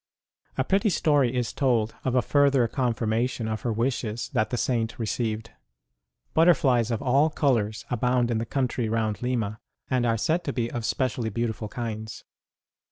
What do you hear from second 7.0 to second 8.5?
all colours abound in the